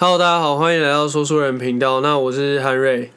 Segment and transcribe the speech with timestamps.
[0.00, 2.00] Hello，大家好，欢迎来到说书人频道。
[2.00, 3.10] 那我是韩瑞。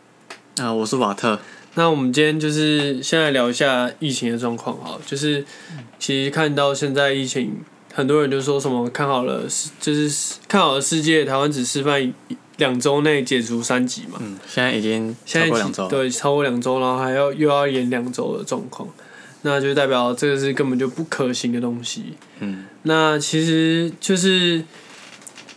[0.57, 1.39] 啊、我是瓦特。
[1.75, 5.45] 那我们今天就是先来聊一下疫情的状况哈，就是
[5.99, 7.57] 其实看到现在疫情，
[7.93, 9.43] 很多人就说什么看好了，
[9.79, 12.11] 就是看好了世界，台湾只示范
[12.57, 14.17] 两周内解除三级嘛。
[14.19, 15.87] 嗯，现在已经现在超过两周。
[15.87, 18.89] 对，超过两周，然后还要又要延两周的状况，
[19.43, 22.15] 那就代表这个是根本就不可行的东西。
[22.39, 24.63] 嗯，那其实就是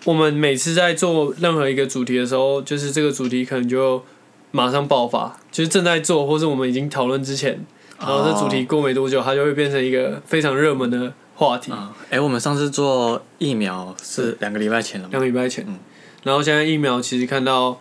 [0.04, 4.02] 我们每次在做任何一个主题的时候，就是这个主题可能就
[4.50, 7.64] 马上爆发，就是正在做，或是我们已经讨论之前，
[7.98, 11.72] 然后这主题过没多久，它就会变成一个非常热门的话题。
[11.72, 15.10] 啊，哎、我们上次做疫苗是两个礼拜前了嘛？
[15.12, 15.78] 两个礼拜前，嗯
[16.22, 17.78] 然后现在疫苗其实看到，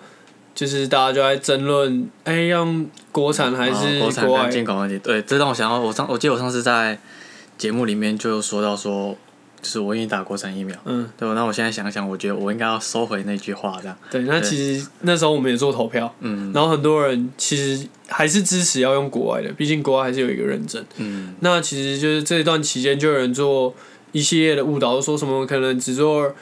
[0.53, 4.52] 就是大家就在争论，哎、用国产还是啊国产国外跟？
[4.52, 6.99] 进口问题，对，这让我想到，我上我记得我上次在
[7.58, 9.16] 节目里面就有说到说，
[9.63, 10.77] 就是我愿意打国产疫苗。
[10.85, 13.98] 嗯，对，那我现在想想，我觉得我应该要收回那句话，这样。
[14.12, 20.86] 对，那其实那时候我们也做投票，嗯然后很多人其实还是支持要用国外的，毕竟国外还是有一个认证。
[20.97, 23.73] 嗯那其实就是这一段期间，就有人做
[24.11, 26.36] 一系列的误导，说什么可能只做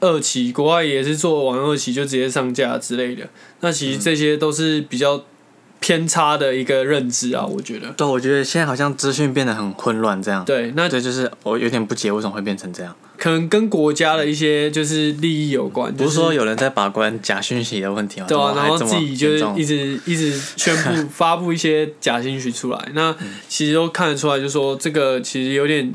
[0.00, 3.28] 二期，国外也是做完二期就直接上架之类的。
[3.60, 5.24] 那其实这些都是比较
[5.86, 7.88] 偏差的一个认知啊，我觉得。
[7.92, 10.44] 对，我觉得现在好像资讯变得很混乱，这样。
[10.44, 12.92] 对，那这就是我有点不解，为什么会变成这样？
[13.16, 18.26] 可能跟国家的一些就是利益有关，不就是说有人在把关假讯息的问题吗？
[18.28, 23.14] 对啊，然后自己就是一直一直宣布 发布一些假信息出来，那
[23.46, 25.94] 其实都看得出来，就说这个其实有点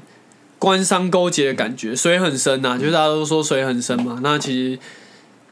[0.57, 4.79] 官商勾结的感觉，水很深呐、就是大家都说水很深嘛，那其实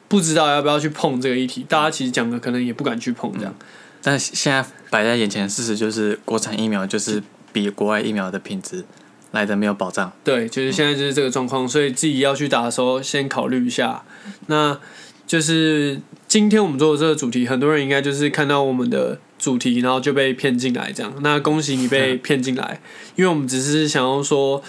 [0.07, 3.53] 不知道要不要去碰这个议题，大家其实讲的可能也不敢去碰这样。
[4.01, 8.85] 但现在摆在眼前的事实就是，国产疫苗就是比国外疫苗的品质
[9.31, 10.11] 来的没有保障。
[10.23, 14.03] 对，就是现在就是这个状况，所以自己要去打的时候，先考虑一下。
[14.47, 14.79] 那
[15.27, 21.13] 就是今天我们做的这个主题，很多人应该就是看到我们的主题，然后就被骗进来这样。
[21.21, 22.81] 那恭喜你被 骗进来，
[23.15, 24.63] 因为我们只是想要说，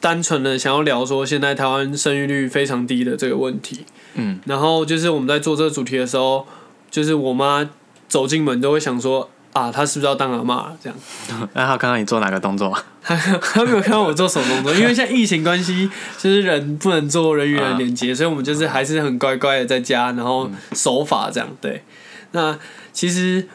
[0.00, 3.84] 单纯的想要聊说现在台湾生育率非常低的这个问题。
[4.14, 6.46] 嗯，然后就是我们在做这个主题的时候，
[6.90, 7.68] 就是我妈
[8.08, 10.98] 走进门都会想说啊，他是不是要当阿妈了这样。
[11.54, 12.78] 那他看到你做哪个动作吗？
[13.06, 21.48] 他没有看到我做什么动作，因为现在疫情关系，就是人不能做人与人连接，所以我们就是还是很乖乖的在家，然后守法这样。
[21.60, 21.84] 对，
[22.32, 22.58] 那
[22.92, 23.46] 其实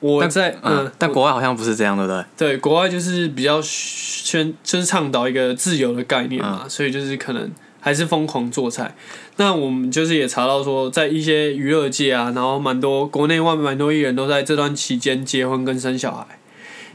[0.00, 2.24] 我在嗯嗯，，但国外好像不是这样，对不对？
[2.36, 7.50] 对国外就是比较宣，就是倡导一个自由的概念嘛，所以就是可能
[7.84, 8.94] 还是疯狂做菜。
[9.36, 16.26] 那我们就是也查到说，在一些娱乐界啊，然后蛮多国内外蛮多艺人都在这段期间结婚跟生小孩。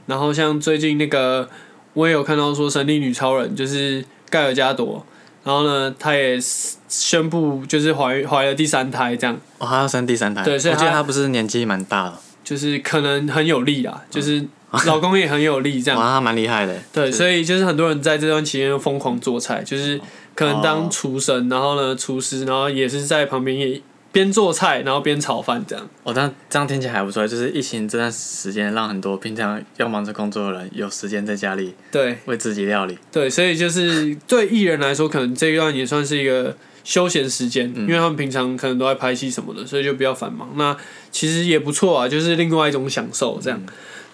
[0.08, 1.48] 然后像最近那个，
[1.94, 5.06] 我也有看到说《神力女超人》就是盖尔加朵，
[5.44, 6.40] 然后呢，她也
[6.88, 10.42] 宣布就是怀怀了第三胎，这样哦，他要生第三胎。
[10.42, 14.44] 我记得对所以他他不是年纪蛮大了，就是可能很有力啊，就是
[14.88, 16.00] 老公也很有力这样。
[16.02, 16.76] 哇，他蛮厉害的。
[16.92, 20.02] 对，所以就是很多人在这段期间疯狂做菜，就是
[20.36, 23.82] 可能当厨神，然后呢厨师，然后也是在旁边也
[24.12, 25.90] 边做菜，然后边炒饭这样。
[26.04, 32.98] 哦，那这样听起来还不错，就是疫情这段时间，让很多平常要忙着工作的人有时间在家里对为自己料理。
[33.12, 36.56] 对，所以就是对艺人来说，可能这一段也算是一个
[36.90, 40.50] 休闲时间，因为他们平常可能都在拍戏什么的，所以就比较繁忙。
[40.56, 40.76] 那
[41.12, 43.62] 其实也不错啊，就是另外一种享受这样。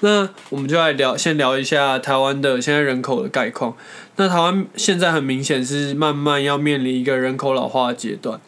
[0.02, 3.74] 那我们就来聊，先聊一下台湾的现在人口的概况。
[4.18, 8.42] 那台湾现在很明显是慢慢要面临一个人口老化的阶段。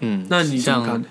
[0.00, 1.04] 嗯，那你怎么像看？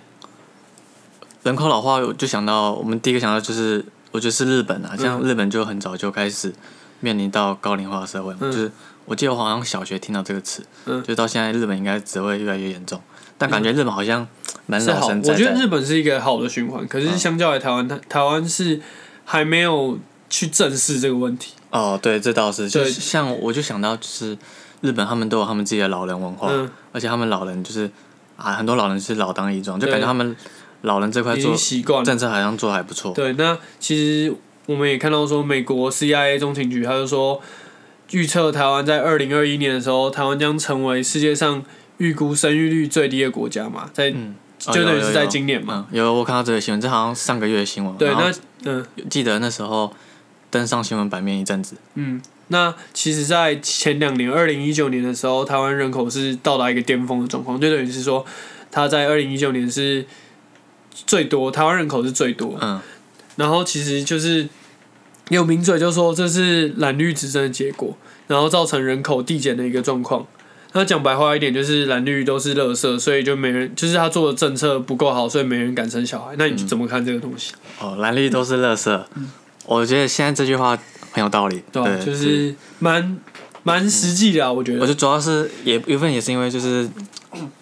[1.44, 6.52] 人口老化，我就想到我们第一个想到就是，我觉得是日本啊，像日本就很早就开始
[7.02, 8.72] 面临到高龄化社会嘛，嗯就是
[9.06, 11.04] 我记得我好像小学听到这个词，嗯。
[11.04, 13.02] 就到现在日本应该只会越来越严重，
[13.38, 14.28] 但感觉日本好像
[14.66, 18.80] 蛮老生在在我觉得日本是一个好的循环，可是相较于台湾，台台湾是
[19.26, 19.98] 还没有
[20.30, 21.54] 去正视这个问题。
[21.70, 22.92] 哦，对，这倒是，就对。
[22.92, 24.38] 是像我就想到就是
[24.82, 27.90] 日本他们都有他们自己的老人文化，嗯，而且他们老人就是
[28.38, 30.36] 啊，很多老人是老当益壮，就感觉他们
[30.82, 31.56] 老人这块做。
[32.04, 33.14] 政策好像做的还不错。
[33.14, 34.34] 对，那其实
[34.66, 37.42] 我们也看到说，美国 CIA 中情局他就说，
[38.12, 41.64] 预测台湾在二零二一年的时候，台湾将成为世界上
[41.98, 44.12] 预估生育率最低的国家嘛，在、
[44.60, 45.88] 就等于是在今年嘛。
[45.92, 47.98] 嗯，有我看到这个新闻，这好像上个月的新闻。
[47.98, 48.34] 对，那
[48.66, 49.94] 嗯记得那时候
[50.50, 51.76] 登上新闻版面一阵子。
[51.96, 58.26] 嗯，那其实，在前两年，二零一九年的时候，台湾人口是到达一个巅峰的状况，就等于是说，
[58.72, 60.06] 它在二零一九年是
[60.94, 62.58] 最多，台湾人口是最多。
[62.62, 62.80] 嗯，
[63.38, 64.48] 然后其实就是
[65.34, 67.98] 有名嘴就说这是蓝绿执政的结果，
[68.28, 70.26] 然后造成人口递减的一个状况。
[70.76, 76.34] 那讲白话一点，就是蓝绿都是垃圾，所以就没人，就是他做的政策不够好，所以没人敢生小孩。
[76.38, 77.54] 那你怎么看这个东西？
[77.80, 79.04] 哦，蓝绿都是垃圾。
[79.66, 80.78] 我觉得现在这句话
[81.12, 82.04] 很有道理，对吧？
[82.04, 83.18] 就是蛮
[83.62, 84.80] 蛮实际的啊，我觉得。
[84.80, 86.90] 我觉得主要是也一部分也是因为就是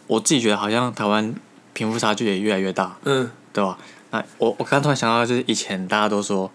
[0.07, 1.35] 我自己觉得好像台湾
[1.73, 3.77] 贫富差距也越来越大，嗯，对吧？
[4.11, 6.49] 那我我刚突然想到，就是以前大家都说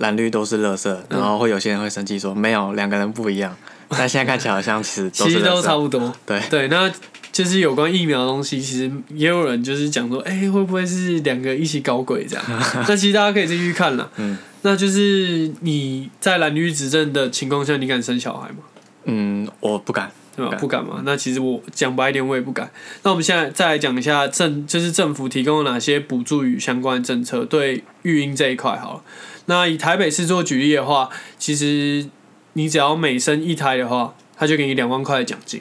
[0.00, 3.56] 蓝绿都是垃圾，然后会有些人会生气说没有两个人不一样。
[3.88, 6.68] 但现在看起来好像其实其实都差不多，对对。
[6.68, 6.88] 那
[7.32, 12.44] 就是有关疫苗的东西，其实也有人就是讲说，哎，会不会是两个一起搞鬼这样？
[12.86, 14.08] 那其实大家可以继续看了。
[14.16, 18.58] 嗯，那就是你在蓝绿执政的情况下，你敢生小孩吗？
[19.04, 20.12] 嗯，我不敢，
[20.48, 20.56] 对吧？
[20.60, 21.02] 不敢嘛。
[21.04, 22.70] 那其实我讲白一点，我也不敢。
[23.02, 29.02] 那我们现在再来讲一下政，就是政府提供了哪些补助与相关政策对育婴这一块好了。
[29.46, 32.06] 那以台北市做举例的话，其实。
[32.54, 35.60] 你只要每生一胎的话，他就给你两万块的奖金。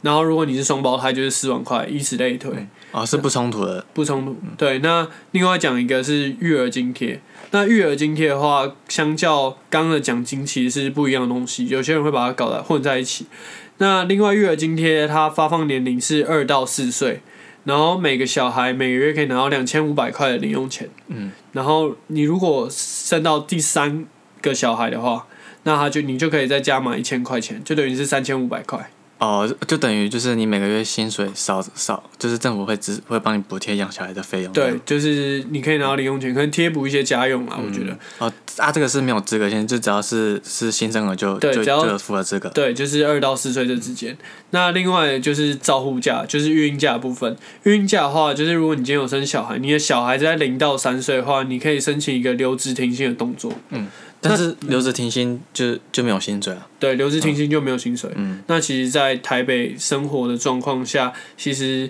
[0.00, 2.66] 然后如果你是双胞胎，就是四万块，以此类推。
[2.90, 3.84] 啊，是不冲突的。
[3.92, 4.34] 不冲突。
[4.56, 7.20] 对，那另外讲一个是育儿津贴。
[7.50, 11.68] 那育儿津贴的话，相较刚刚的奖金其实是不一样的东西。
[11.68, 13.26] 有些人会把它搞来混在一起。
[13.78, 17.20] 那另外育儿津贴它发放年龄是二到四岁，
[17.64, 20.88] 然后每个小孩每个月可以拿到两千五百块的零用钱。
[21.08, 21.32] 嗯。
[21.52, 24.06] 然后你如果生到第三
[24.40, 25.26] 个小孩的话，
[25.64, 28.90] 那他就你就可以再加满一千块钱，就等于是三千五百块。
[29.18, 34.52] 哦，就等于就是你每个月薪水少少，就是政府会只会帮你补贴养小孩的费用。
[34.52, 37.96] 对，就是你可以拿到零用钱，可能贴补一些家用啊，我觉得。
[38.18, 42.50] 哦，啊，这个是没有资格限，就只要是是新生儿就就就符合资格。
[42.50, 44.14] 对，就是二到四岁这之间。
[44.50, 47.34] 那另外就是照护假，就是育婴假部分。
[47.62, 53.50] 育婴假的话，就是如果你今天有生小孩，你的小孩在零到三岁的话，你可以申请一个留职停薪的动作。
[53.70, 53.86] 嗯。
[54.20, 56.66] 但是留职停薪就就没有薪水啊？
[56.80, 58.10] 对，留职停薪就没有薪水。
[58.16, 61.88] 嗯，那其实，在台北生活的状况下，其实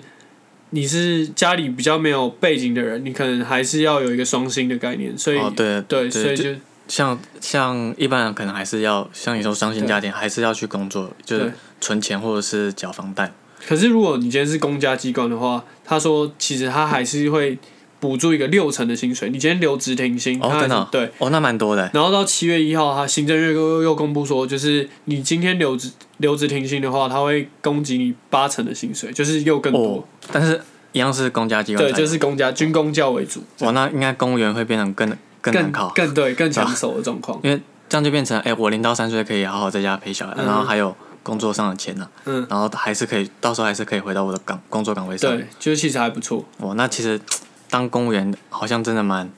[0.71, 5.17] 你是家里比较没有背景的人，你可能还是要有一个双薪的概念。
[5.17, 6.53] 所以，对对，所以就
[6.87, 13.31] 像像一般人可能还是要像你说双薪家庭，还是要去工作，就是存钱或者是缴房贷。
[13.65, 17.57] 可是如果你今天是公家机关的话，他说其实他还是会。
[17.99, 21.89] 补助一个六成的薪水，你今天留职停薪，哦，真的，对，哦，那蛮多的。
[21.93, 30.07] 然后到七月一号，他行政院又又公布说，就是你今天留职留职停薪的话，他会供给你八成的薪水，就是又更多。
[30.31, 30.61] 但是
[30.91, 33.41] 一样是公家机关，对，就是公家军公教为主。
[33.61, 37.39] 哇，那应该公务员会变成更更难考，更对更抢手的状况。
[37.43, 37.59] 因为
[37.89, 45.35] 这样就变成，哎，我零到三岁可以好好在家陪小孩，然后还有工作上的钱呢，嗯，然后还是可以，到时候还是可以回到我的岗工作岗位上。
[45.35, 46.45] 对，就是其实还不错。
[46.59, 47.19] 哇，那其实。
[47.69, 49.29] 当公务员好像真的蛮，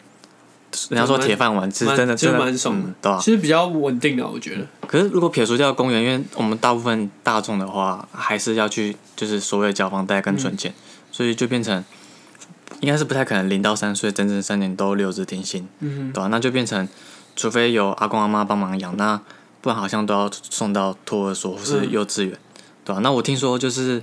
[0.90, 3.20] 人家说铁饭碗是真的，真的蛮爽的，对吧？
[3.22, 4.68] 其实比较稳定的，我觉得。
[4.88, 10.74] 可是如果撇除掉公务员，因为我们大部分大众的话，还是要去就是所谓交房贷跟存钱，
[11.12, 11.84] 所以就变成
[12.82, 16.28] 应该是不太可能零到三岁整整三年都留职停薪，对吧？
[16.28, 16.88] 那就变成
[17.36, 19.20] 除非有阿公阿妈帮忙养，那
[19.62, 22.38] 不然好像都要送到托儿所或是幼稚园，
[22.86, 23.02] 对吧？
[23.02, 24.02] 那我听说就是。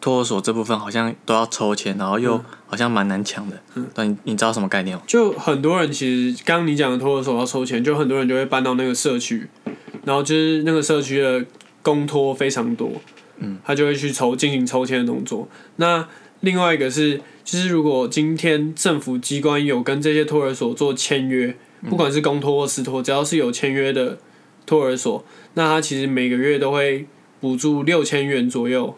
[0.00, 3.60] 托儿所这部分好像都要抽签，然后又好像蛮难抢的。
[3.74, 5.02] 嗯，但你你知道什么概念吗？
[5.06, 9.48] 就很多人其实刚刚你讲的托儿所要抽签，就很多人就会搬到那个社区，
[10.04, 11.44] 然后就是那个社区的
[11.82, 12.92] 公托非常多，
[13.38, 15.48] 嗯，他就会去抽进行抽签的动作。
[15.76, 16.06] 那
[16.40, 21.56] 另外一个是，就是如果今天政府机关有跟这些托儿所做签约，
[21.88, 24.18] 不管是公托或私托，只要是有签约的
[24.64, 25.24] 托儿所，
[25.54, 27.06] 那他其实每个月都会
[27.40, 28.96] 补助六千元左右。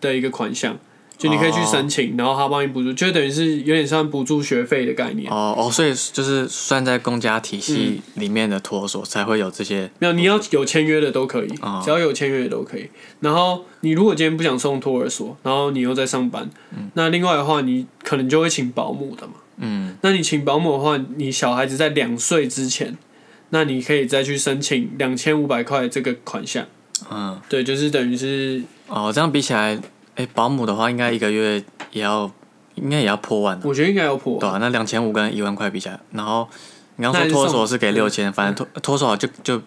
[0.00, 0.78] 的一个款项，
[1.18, 5.30] 就你可以去申请，然后他帮你补助，就等于是有点像补助学费的概念。
[5.32, 9.90] 哦哦，所以就是算在公家体系里面的托所才会有这些。
[9.98, 11.48] 没有，你要有签约的都可以，
[11.82, 12.88] 只要有签约的都可以。
[13.20, 16.50] 然后你如果今天不想送托儿所，然后你又在上班，
[16.92, 19.34] 那另外的话，你可能就会请保姆的嘛。
[19.56, 19.96] 嗯。
[20.02, 22.98] 那你请保姆的话，你小孩子在两岁之前，
[23.48, 26.66] 那你可以再去申请两千五百块这个款项。
[27.10, 27.40] 嗯。
[27.48, 28.62] 对，就是等于是。
[28.88, 29.78] 哦，这样比起来。
[30.16, 31.62] 哎，保姆的话应该一个月
[31.92, 32.30] 也要，
[32.76, 33.60] 应该也要破万。
[33.62, 34.40] 我觉得应该要破。
[34.40, 36.48] 对啊，那两千五跟一万块比起来，然后
[36.96, 39.60] 你刚说托手是给六千，反正托托手就就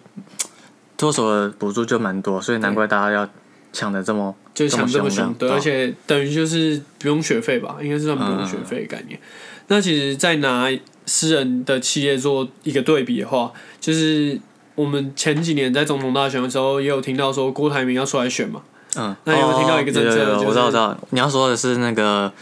[0.96, 3.28] 托手的补助就蛮多，所以难怪大家要
[3.72, 5.32] 抢的这么就抢这么凶。
[5.34, 9.20] 对，而且等于就是不用学费吧，应该是算不用学费概念。
[9.68, 10.68] 那其实，再拿
[11.06, 14.36] 私人的企业做一个对比的话，就是
[14.74, 18.62] 我们前几年在总统大选的时候，也有听到说郭台铭要出来选嘛。
[18.96, 20.38] 嗯，那有没有听到一个政策？
[20.44, 20.96] 我知道，我知道。
[21.10, 22.32] 你要说的是那个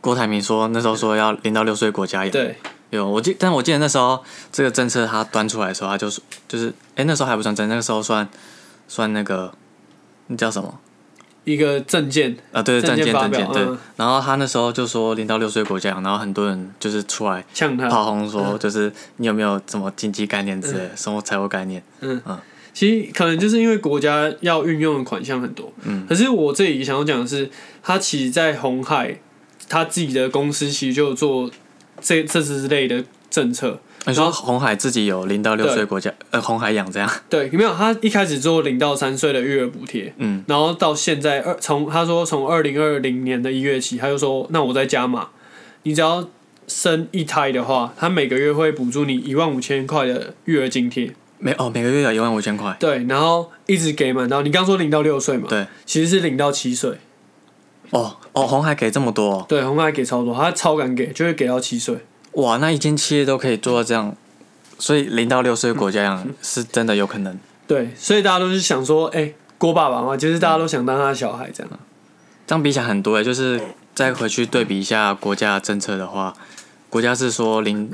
[0.00, 2.30] 郭台铭说那时候说要零到六岁国家养。
[2.30, 2.56] 对，
[2.90, 8.28] 有我记，但我记得那时候这个政策他端出来的时候，他就是就是，哎，那时候还不算真，那个时候算
[8.86, 9.52] 算那个
[10.28, 10.78] 那叫什么？
[11.44, 13.66] 一个证件，啊，对，证证件证件对。
[13.96, 17.88] 然后他那时候就说零到六岁国家，然后很多人就是出来呛他。
[17.90, 21.82] 炮轰说， 就是你有没有什么经济概念之类的，生活财务概念？
[22.00, 22.38] 嗯嗯
[22.72, 27.50] 其实可能就是因为国家要运用的款项很多，嗯可是我这里想要讲的是，
[27.82, 29.18] 他其实，在红海
[29.68, 31.50] 他自己的公司其实就有做
[32.00, 33.78] 这这之类的政策。
[34.06, 37.72] 你说红海自己有零到六岁国家，呃，红海养这样， 对，有没有？
[37.74, 45.28] 他一开始做零到三岁的育儿补贴，嗯，然后到现在二从他说从二零二零年的一月起，他就说那我再加码，
[45.84, 46.28] 你只要
[46.66, 51.14] 生一胎的话，他每个月会补助你一万五千块的育儿津贴。
[51.38, 56.92] 每哦每个月有一万五千块，对，然后一直给满到你刚说零到六岁嘛，对，其实是零到七岁。
[57.90, 61.98] 哦哦，红海给这么多、哦，对，红海给超多，他超敢给，就会给到七岁。
[62.32, 64.16] 哇，那一间企业都可以做到这样，
[64.78, 67.38] 所以零到六岁国家养是真的有可能。
[67.66, 71.70] 对，所以大家都是想说，哎、郭爸爸嘛，就是大家都想当他的小孩这样。
[72.46, 73.60] 这样比起来很多诶，就是
[73.94, 76.34] 再回去对比一下国家的政策的话，
[76.90, 77.90] 国家是说零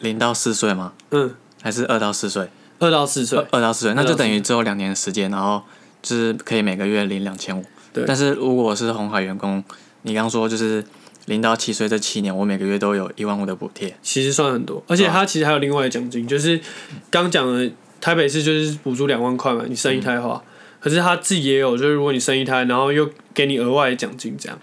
[0.00, 0.92] 零到四岁吗？
[1.10, 2.48] 嗯，还是二到四岁？
[2.80, 5.62] 二到四岁二，到四岁，那就等于只有两年的时间，然后
[6.02, 7.64] 就是可以每个月领两千五。
[7.92, 9.62] 对但是如果是红海员工，
[10.02, 10.84] 你刚刚说就是
[11.26, 13.96] 零到七岁这七年，我每个月都有一万五的补贴。
[14.02, 16.60] 其实算很多，而且啊他其实还有另外的奖金，就是
[17.10, 20.42] 刚讲的台北市就是补助两万块嘛，你生一胎的话，
[20.80, 24.58] 可是他自己也有，就是如果你生一胎，然后又给你额外的奖金这样。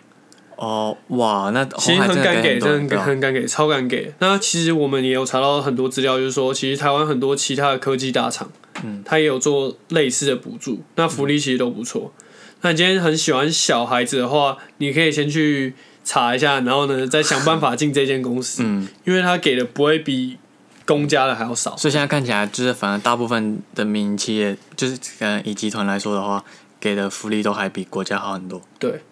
[0.58, 4.14] 哦，哇，那其实很敢给，真的很敢给，超敢给。
[4.20, 8.52] 那其实我们也有查到很多资料，就是说，其实台湾很多其他的科技大厂，
[8.84, 12.14] 嗯，它也有做类似的补助，那福利其实都不错。
[12.62, 20.38] 那你今天很喜欢小孩子的话，你可以先去查一下，然后呢，再想办法进这间公司，嗯，因为他给的不会比
[20.86, 21.76] 公家的还要少。
[21.78, 26.44] 所以现在看起来就是，反正大部分的民营企业，就是呃以集团来说的话，
[26.80, 28.62] 给的福利都还比国家好很多。
[28.80, 29.04] 对，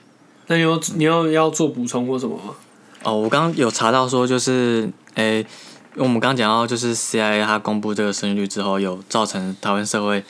[0.47, 2.55] 那你有你要要做补充或什么吗？
[3.03, 5.45] 哦，我刚刚有查到说，就是诶、
[5.95, 10.21] 我们刚刚讲到，就是 CIA 它公布这个生育率之后，有造成台湾社会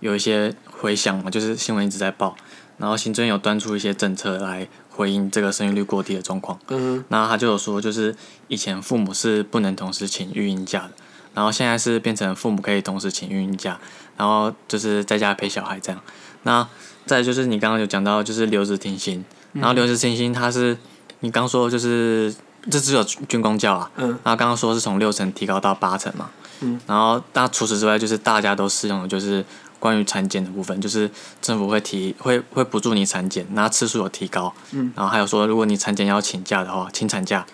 [0.00, 2.34] 有一些回响嘛，就是新闻一直在报，
[2.78, 6.58] 然后行政有端出一些政策来回应这个生育率过低的状况。
[6.68, 8.14] 嗯那他就有说，就是
[8.48, 10.90] 以前父母是不能同时请育婴假的，
[11.34, 13.78] 然后现在是变成父母可以同时请育婴假，
[14.16, 16.00] 然后就是在家陪小孩这样。
[16.42, 16.66] 那
[17.04, 20.76] 再就是你刚刚有讲到，就是留职停薪，然后留职停薪它是
[21.20, 22.34] 你刚说就是
[22.70, 24.08] 这只有军工教啊，嗯。
[24.24, 26.30] 然后刚刚说是从六成提高到八成嘛，
[26.60, 29.44] 嗯，然后那除此之外，就是大家都适用的就是
[29.78, 37.46] 关于产检的部分，就是政府会提会会补助你产检，那次数有提高，嗯，然后还有说如果你产检要请假的话，请产假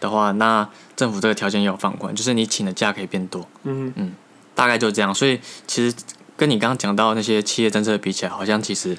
[0.00, 4.12] 的话，那政府这个条件也有放宽，就是你请的假可以变多，嗯嗯，
[4.54, 5.14] 大概就这样。
[5.14, 5.96] 所以其实
[6.36, 8.96] 跟你刚刚讲到那些企业政策比起来，好像其实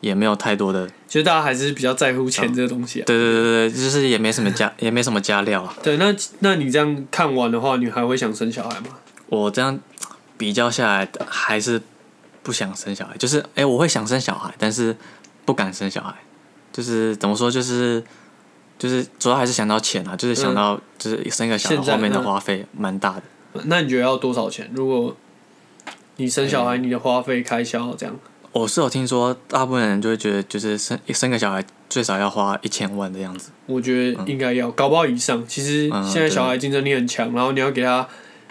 [0.00, 3.04] 也没有太多的，其实大家还是比较在乎钱这个东西啊。
[3.06, 5.74] 对对对对，就是也没什么加也没什么加料啊。
[5.82, 8.88] 对，那那你这样看完的话，你还会想生小孩吗？
[9.28, 9.78] 我这样
[10.36, 11.80] 比较下来，还是
[12.42, 13.16] 不想生小孩。
[13.16, 14.96] 就是，哎、我会想生小孩，但是
[15.44, 16.14] 不敢生小孩。
[16.72, 18.02] 就是怎么说，就是
[18.78, 23.22] 就是主要还是想到钱啊，就是想到就是生一个小孩后面的嗯花费蛮大的。
[23.64, 24.70] 那你觉得要多少钱？
[24.74, 25.14] 如果
[26.16, 28.16] 你生小孩，你的花费开销这样，
[28.52, 33.50] 我是有听说，大部分人就会觉得，就是生生个小孩最少要花一千万的样子。
[33.66, 35.46] 我觉得应该要，搞不好以上。
[35.46, 38.08] 其实嗯现在小孩竞争力很强，然后你要给他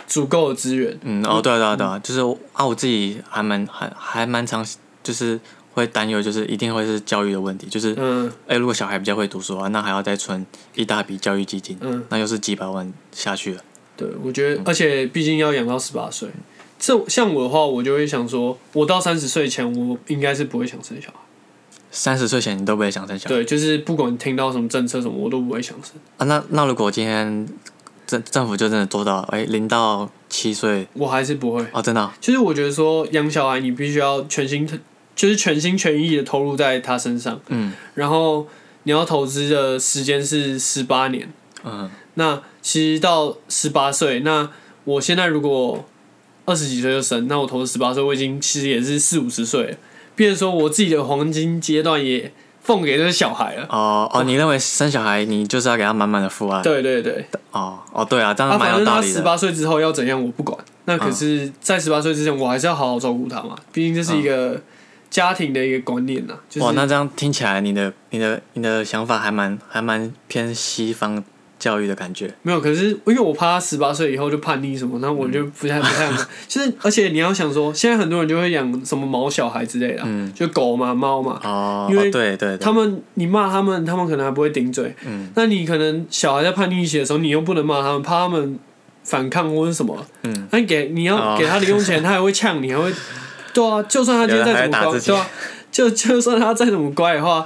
[0.07, 0.97] 足够的资源。
[1.03, 2.19] 嗯，哦，对啊，对啊，对啊，就是
[2.53, 4.65] 啊，我自己还蛮还还蛮常，
[5.03, 5.39] 就是
[5.73, 13.61] 会担忧，就是一定会是教育的问题，就是嗯哎、如果小孩比较会读书啊，那还要再存一大笔教育基金，嗯，那又是几百万下去了。
[13.95, 16.29] 对，我觉得，而且毕竟要养到十八岁。
[16.79, 21.15] 这像我的话，我就会想说，我到三十岁前，我应该是不会想生小孩。
[21.91, 25.93] 三十岁前你都不会想生小孩对，就是不管听到什么政策什么，我都不会想生。
[26.17, 26.25] 啊？
[26.25, 27.47] 那那如果今天
[28.07, 31.65] 政政府就真的做到，哎、零到七岁我还是不会。
[31.71, 34.67] 哦，真的哦、就是我觉得说养小孩，你必须要全心，
[35.15, 38.47] 就是全心全意的投入在他身上，嗯然后
[38.83, 41.31] 你要投资的时间是十八年。
[41.63, 44.49] 嗯那其实到十八岁，那
[44.83, 45.85] 我现在如果
[46.45, 49.77] 二十几岁就生，那我投十八岁，我已经其实也是四五十岁了。
[50.15, 53.65] 变成说我自己的黄金阶段也奉给这个小孩了。
[53.69, 56.61] 哦哦，你认为生小孩你就是要给他满满的父爱？
[56.61, 59.13] 对对对，哦哦，对啊，当然，蛮有道理的。
[59.13, 64.61] 十八岁之后要怎样我不管，那可是，在十八岁之前，我还是要好好照顾他嘛，毕竟这是一个
[65.09, 66.33] 家庭的一个观念呐。
[66.49, 71.23] 就是哇，那这样听起来，你的你的你的想法还蛮还蛮偏西方
[71.61, 72.33] 教育的感觉。
[72.41, 76.27] 没有，可是因为我怕他十八岁以后就叛逆什么，那我就不太不太想。
[76.49, 80.03] 就是而且你要想说，现在很多人就会养什么毛小孩之类的，
[80.33, 81.39] 就狗嘛、猫嘛。
[81.43, 84.95] 哦，因为哦对对对，他们你骂他们，他们可能还不会顶嘴。
[85.05, 88.59] 嗯那你可能小孩在叛逆期的时候，你又不能骂他们，怕他们
[89.03, 90.03] 反抗或者什么。
[90.23, 92.91] 嗯，那你给你要哦给他零用钱， 他还会呛你，还会。
[93.53, 95.27] 对啊，就算他今天再怎么乖，对啊，
[95.71, 97.45] 就就算他再怎么乖的话，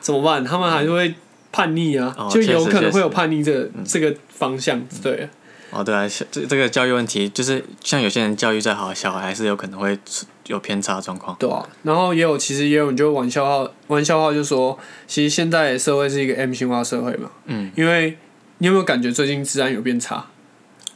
[0.00, 0.44] 怎么办？
[0.44, 1.12] 他们还是会
[1.52, 4.80] 叛逆啊，哦就有可能会有叛逆这个这个方向。
[5.02, 5.28] 对，
[5.70, 9.98] 哦对啊，小这这个教育问题，就是像有些人教育再好，小孩还是有可能会
[10.46, 11.36] 有偏差的状况。
[11.38, 11.66] 对啊。
[11.82, 17.30] 然后也有，其实也有人就玩笑话，玩笑话就说，其实现在社会是一个 M 型化社会嘛。
[17.46, 17.70] 嗯。
[17.76, 18.16] 因为
[18.58, 20.26] 你有没有感觉最近治安有变差？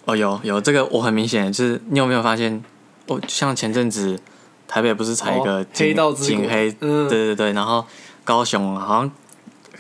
[0.05, 2.63] 哦，有有这个我很明显，就是你有没有发现？
[3.07, 4.19] 哦，像前阵子
[4.67, 7.85] 台北不是才一个哦黑道之黑，嗯对对对，然后
[8.25, 9.11] 高雄好像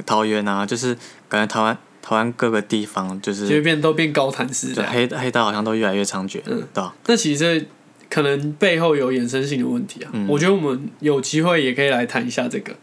[0.04, 0.96] 桃园啊，就是
[1.28, 4.82] 感觉台湾台湾各个地方就是就变都变高谈式的。
[4.82, 6.94] 就黑黑道好像都越来越猖獗，嗯对吧？
[7.06, 7.66] 那其实这
[8.10, 10.10] 可能背后有衍生性的问题啊。
[10.12, 12.74] 嗯我觉得我们有机会也可以来谈一下这个。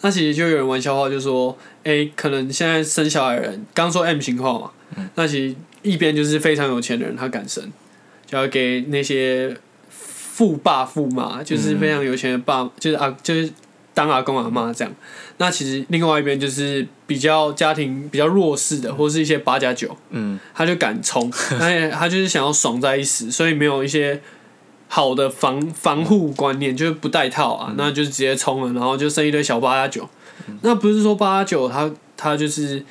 [0.00, 7.72] 那其实就有人玩笑话，就说，哎、可能现在生小孩的人，刚说 M 型化嘛，嗯那其实一边就是非常有钱的人，他敢生，
[8.26, 9.56] 就要给那些
[9.88, 13.50] 富爸富妈，就是非常有钱的爸，就是啊，就是
[13.94, 14.92] 当阿公阿妈这样。
[15.38, 24.20] 那其实另外一边就是比较家庭比较弱势的，或是一些八加九，嗯，他就敢冲，他也他就是想要爽在一时，所以没有一些
[24.88, 30.08] 好的防防护观念，就是不带套啊，那就是直接冲了，然后就生一堆小八加九。
[30.60, 32.84] 那不是说八加九他他就是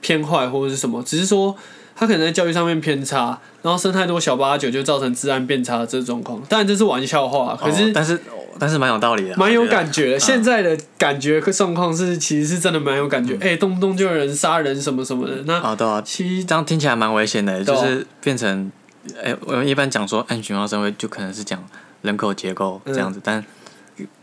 [0.00, 1.56] 偏坏或者是什么，只是说
[1.96, 6.40] 他可能在教育上面偏差，然后生太多小八加九就造成治安变差的这个状况。
[6.48, 8.20] 当然这是玩笑话，可是哦但是
[8.58, 10.18] 但是蛮有道理的，蛮有感觉的。
[10.18, 13.38] 现在的感觉状况是，其实是真的蛮有感觉。
[13.40, 18.70] 哎、动不动就有人杀人什么什么的，那哦，对啊，其实这样听起来蛮危险的，就是变成，
[19.22, 21.62] 哎、我们一般讲说按循环社会，就可能是讲
[22.02, 23.44] 人口结构这样子，但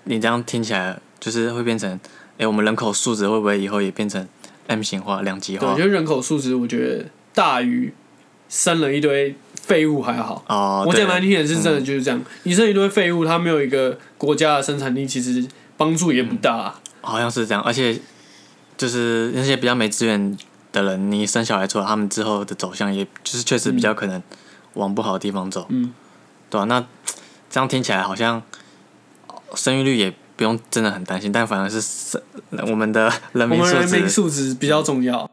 [0.03, 2.00] 你这样听起来，就是会变成，
[2.38, 4.27] 哎、我们人口素质会不会以后也变成
[4.67, 5.72] M 型化、两极化？
[5.72, 7.93] 我觉得人口素质，我觉得大于
[8.50, 9.36] 生了一堆
[9.67, 10.44] 废物还好。
[10.87, 16.79] 我讲难听点是真的就是这样，你生一堆废物，它没有一个国家的生产力，其实帮助也不大、啊。
[17.01, 18.00] 好像是这样，而且
[18.77, 20.37] 就是那些比较没资源
[20.72, 24.24] 的人，你生小孩出来，他们之后的走向，也就是确实比较可能
[24.75, 25.94] 往不好的地方走，嗯，
[26.50, 26.85] 对吧、那
[27.50, 28.42] 这样听起来好像
[29.55, 32.22] 生育率也不用真的很担心，但反而是生
[32.70, 33.55] 我们的人我
[33.92, 34.53] 民素质。
[34.53, 35.29] 比较重要。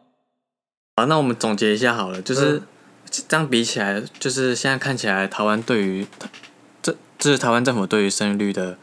[0.97, 2.63] 好，那我们总结一下好了，就是、嗯
[3.29, 6.07] 这样比起来，就是现在看起来台湾对于
[6.83, 8.77] 这这是台湾政府对于生育率的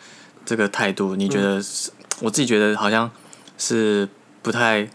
[0.46, 1.92] 这个态度，你觉得是？
[2.22, 3.10] 我自己觉得好像
[3.58, 4.08] 是
[4.44, 4.88] 不太，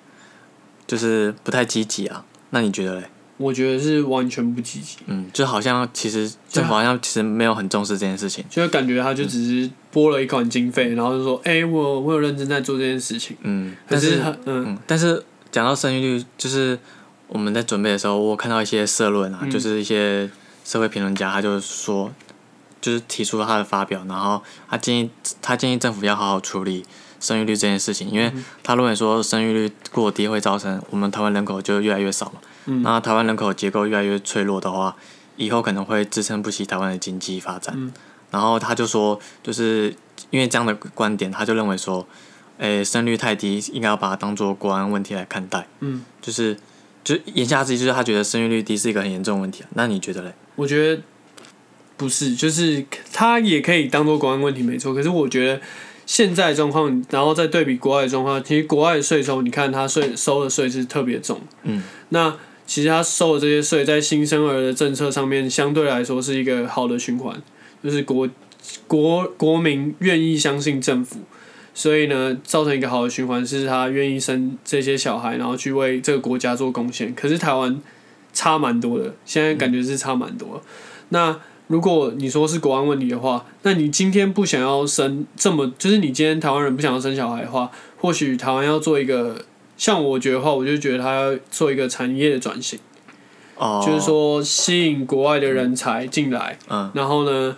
[0.87, 2.25] 就是不太积极啊。
[2.51, 3.09] 那你觉得嘞？
[3.39, 8.43] 我觉得是完全不积极，嗯，就好像其实政府好像其实没有很重视这件事情。
[8.49, 13.37] 就会感觉他就只是拨了一款经费，然后就说：“哎、我我有认真在做这件事情。
[13.43, 16.79] 嗯，”但是嗯，但是讲到生育率，就是
[17.29, 19.51] 我们在准备的时候，我看到一些社论啊，嗯。
[19.51, 20.31] 就是一些
[20.65, 22.13] 社会评论家，他就说，
[22.81, 25.11] 就是提出他的发表，然后他建议
[25.43, 26.85] 他建议政府要好好处理
[27.21, 32.83] 生育率这件事情，因为他认为说生育率过低会造成我们台湾人口就越来越少嘛，嗯。
[32.83, 34.97] 那台湾人口结构越来越脆弱的话，
[35.37, 37.75] 以后可能会支撑不起台湾的经济发展。
[37.77, 37.93] 嗯。
[38.31, 39.95] 然后他就说，就是
[40.31, 42.07] 因为这样的观点，他就认为说，
[42.59, 45.67] 诶，生育太低，应该要把它当做国安问题来看待。
[45.79, 46.59] 嗯，就是，
[47.07, 49.69] 就言下之意就是他觉得生育率低是一个很严重的问题啊。
[49.75, 50.35] 那你觉得嘞？
[50.57, 51.01] 我觉得
[51.97, 54.93] 不是，就是他也可以当做国安问题，没错。
[54.93, 55.61] 可是我觉得
[56.05, 61.41] 现在状况，然后再对比国外的状况，其实国外的税收，你看他税收的税是特别重。
[61.63, 67.41] 嗯，那其实他收的这些税，在新生儿的政策上面，相对来说是一个好的循环，
[67.85, 68.29] 就是国
[68.89, 71.21] 国国民愿意相信政府。
[71.79, 77.15] 所以呢，造成一个好的循环，是他愿意生这些小孩，然后去为这个国家做贡献。
[77.15, 77.79] 可是台湾
[78.33, 80.63] 差蛮多的，现在感觉是差蛮多。
[81.11, 89.45] 那如果你说是国安问题的话，那你今天不想要生这么，就是你今天台湾人不想要生小孩的话，或许台湾要做一个，
[89.77, 92.79] 像我觉得话，我就觉得他要做一个产业的转型，
[93.57, 97.55] 哦，就是，说吸引国外的人才进来，嗯，然后呢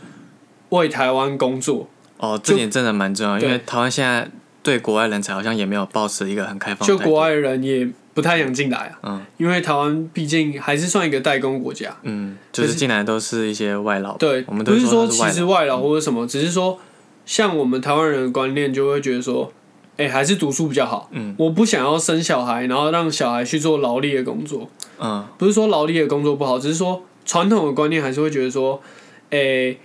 [0.71, 4.29] 为台湾工作，哦，这点真的蛮重要，因为台湾现在
[4.63, 6.95] 对国外人才好像也没有保持一个很开放的。
[6.95, 11.97] 就国外人也不太想进来啊，嗯因为台湾毕竟还是算一个代工国家。
[12.03, 14.17] 嗯，就是进来都是一些外劳。
[14.17, 15.81] 对，我们都不是说其实外劳。
[15.81, 16.79] 或者什么，只是说
[17.25, 19.53] 像我们台湾人的观念就会觉得说，
[19.97, 21.09] 哎、还是读书比较好。
[21.13, 24.69] 嗯我不想要生小孩，然后让小孩去做劳力的工作。
[24.99, 28.83] 嗯不是说劳力的工作不好，只是说传统的观念还是会觉得说，
[29.31, 29.79] 诶、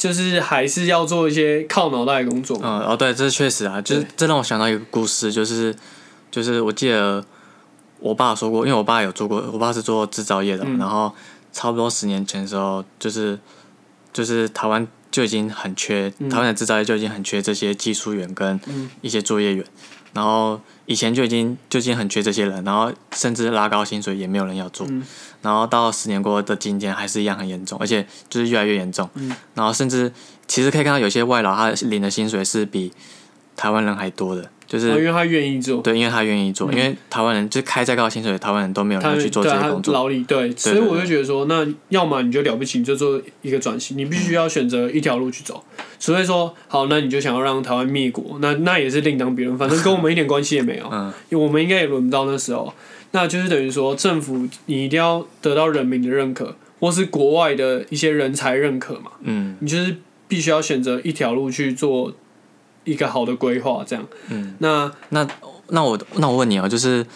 [0.00, 2.58] 就是还是要做一些靠脑袋的工作。
[2.62, 5.76] 嗯，哦，对，这是确实啊，就是这让我想到一个故事，就是
[6.30, 7.22] 就是我记得
[7.98, 11.12] 我爸说过，因为我爸有做过，我爸是做制造业的然后
[11.52, 13.38] 差不多十年前的时候，就是
[14.10, 16.28] 就是台湾就已经很缺，嗯。
[16.28, 18.90] 台湾的制造业就已经很缺这些技术员跟嗯。
[19.00, 19.64] 一些作业员，
[20.12, 25.02] 然后以前就已经就已经很缺这些人，然后甚至拉高薪水也没有人要做，嗯。
[25.42, 29.34] 然后到十年过后的今天还是一样很严重，而且就是越来越严重，嗯。
[29.54, 30.12] 然后甚至
[30.46, 32.92] 其实可以看到有些外劳他领的薪水是比
[33.56, 45.64] 台湾人还多的，就是、哦因为他愿意做，对，因为他愿意做，因为台湾人就开再高的薪水，台湾人都没有他人去做这些工作，劳力对，所以我就觉得说，那要么你就了不起，你就做一个转型，你必须要选择一条路去走。
[45.98, 50.88] 除非说好，那你就想要让台湾灭国，那那也是另当别论，反正跟我们一点关系也没有。
[50.92, 51.12] 嗯。
[51.30, 52.72] 因为我们应该也轮不到那时候，
[53.10, 59.56] 那就是等于说政府你一定要得到人民的认可，或是国外的一些人才认可嘛，嗯。
[59.58, 59.96] 你就是
[60.28, 62.14] 必须要选择一条路去做
[62.84, 64.06] 一个好的规划，这样。
[64.28, 65.26] 嗯，那那
[65.68, 67.06] 那我那我问你啊，就是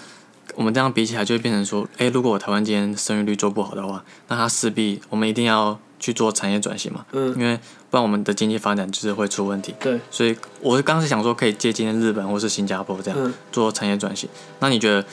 [0.55, 7.59] 我们这样比起来，就会变成说，诶，如果我台湾今天生育率做不好的话，那它势必我们一定要去做产业转型嘛，嗯，因为
[7.90, 9.74] 不然我们的经济发展就是会出问题。
[9.81, 14.29] 对，所以我是刚是想说，可以借鉴日本或是新加坡这样嗯做产业转型。
[14.61, 15.05] 那你觉得，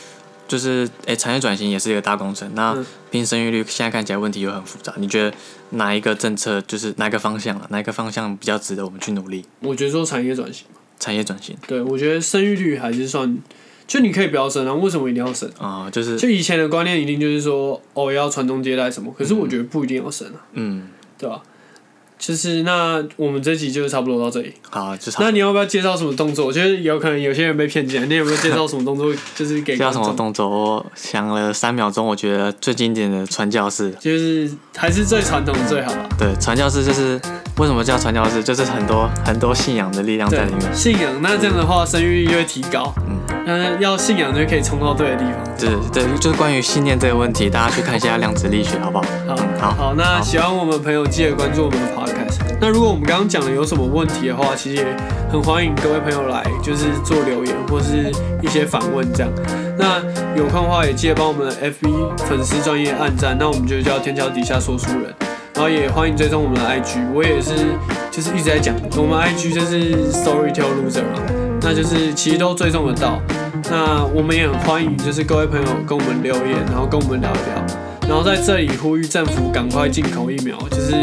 [0.47, 5.35] 就是诶，产业转型也是一个大工程，那嗯拼生育率现在看起来问题又很复杂，你觉得
[5.71, 7.65] 哪一个政策就是哪一个方向啊？
[7.69, 9.45] 哪一个方向比较值得我们去努力？
[9.61, 10.65] 我觉得说产业转型，
[10.99, 13.37] 产业转型对我觉得生育率还是算，
[13.87, 15.49] 就你可以不要生啊，为什么一定要生？
[15.57, 21.41] 啊、就是就以前的观念一定就是说，哦，要传宗接代什么，可是我觉得不一定要生啊，嗯，对吧？
[22.21, 24.53] 就是那我们这集就差不多到这里。
[24.69, 26.45] 好，就差那你要不要介绍什么动作？
[26.45, 29.11] 我觉得有可能有些人被骗进来，你有没有介绍什么动作？
[29.35, 30.47] 就是给介绍，什么动作？
[30.47, 33.91] 我想了三秒钟，我觉得最经典的传教士。
[33.99, 36.07] 就是还是最传统的最好了。
[36.19, 37.19] 对，传教士就是
[37.57, 38.43] 为什么叫传教士？
[38.43, 40.73] 就是很多很多信仰的力量在里面，。
[40.73, 42.93] 信仰，那这样的话生育率就会提高。
[43.07, 45.33] 嗯，那要信仰就可以冲到对的地方。
[45.59, 49.03] 对对，就是关于信念这个问题，大家去看一下量子力学，好不好？
[49.27, 52.39] 好嗯，好，好，那喜欢我们的朋友记得关注我们的 podcast。
[52.59, 54.97] 那如果我们刚刚讲的有什么问题的话，其实也
[55.31, 58.11] 很欢迎各位朋友来，就是做留言或是
[58.41, 59.31] 一些反问这样。
[59.77, 59.99] 那
[60.35, 65.13] 有空的话也记得帮我们的 FB 粉丝专业按赞，那我们就叫天桥底下说书人。
[65.61, 67.53] 然后也欢迎追踪我们的 IG，我也是
[68.09, 71.21] 就是一直在讲，我们 IG 就是 Storytell Loser 嘛，
[71.61, 73.21] 那就是其实都追踪得到。
[73.69, 78.09] 那我们也很欢迎，就是各位朋友跟我们留言，然后跟我们聊一聊。
[78.09, 80.95] 然后在这里呼吁政府赶快进口疫苗，就是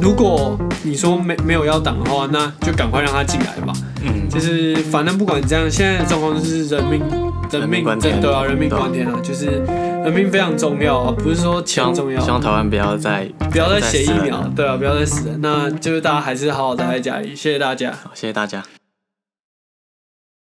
[0.00, 3.72] 如果你说没没有要挡的话，那就赶快让他进来吧。
[4.04, 9.60] 嗯，就是反正不管怎样，现在的状况就是人命人命人命关天对啊，人命关天啊，就是
[10.04, 12.30] 人命非常重要啊，不是说钱重要希。
[12.30, 15.38] 望台湾不要再不要再写疫苗对啊，不要再死人。
[15.42, 17.90] 那就是大家还是好好待在家里，谢谢大家。
[17.90, 18.62] 好，谢谢大家。